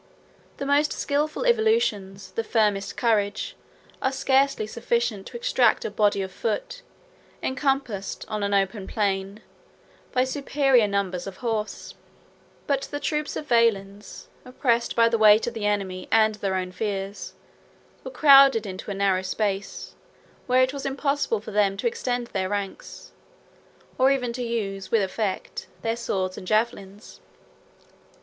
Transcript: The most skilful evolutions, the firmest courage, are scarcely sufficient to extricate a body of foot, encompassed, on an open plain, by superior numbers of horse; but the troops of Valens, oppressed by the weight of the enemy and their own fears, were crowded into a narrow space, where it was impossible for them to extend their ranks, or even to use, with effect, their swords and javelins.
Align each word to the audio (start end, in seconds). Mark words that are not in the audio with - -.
The 0.57 0.65
most 0.65 0.93
skilful 0.93 1.45
evolutions, 1.45 2.31
the 2.31 2.43
firmest 2.43 2.97
courage, 2.97 3.55
are 4.01 4.11
scarcely 4.11 4.65
sufficient 4.65 5.27
to 5.27 5.37
extricate 5.37 5.85
a 5.85 5.91
body 5.91 6.23
of 6.23 6.31
foot, 6.31 6.81
encompassed, 7.43 8.25
on 8.27 8.41
an 8.41 8.51
open 8.51 8.87
plain, 8.87 9.41
by 10.11 10.23
superior 10.23 10.87
numbers 10.87 11.27
of 11.27 11.37
horse; 11.45 11.93
but 12.65 12.81
the 12.89 12.99
troops 12.99 13.35
of 13.35 13.45
Valens, 13.45 14.27
oppressed 14.43 14.95
by 14.95 15.07
the 15.07 15.19
weight 15.19 15.45
of 15.45 15.53
the 15.53 15.67
enemy 15.67 16.07
and 16.11 16.33
their 16.33 16.55
own 16.55 16.71
fears, 16.71 17.35
were 18.03 18.09
crowded 18.09 18.65
into 18.65 18.89
a 18.89 18.95
narrow 18.95 19.21
space, 19.21 19.93
where 20.47 20.63
it 20.63 20.73
was 20.73 20.83
impossible 20.83 21.39
for 21.41 21.51
them 21.51 21.77
to 21.77 21.85
extend 21.85 22.25
their 22.29 22.49
ranks, 22.49 23.11
or 23.99 24.09
even 24.09 24.33
to 24.33 24.41
use, 24.41 24.89
with 24.89 25.03
effect, 25.03 25.67
their 25.83 25.95
swords 25.95 26.39
and 26.39 26.47
javelins. 26.47 27.21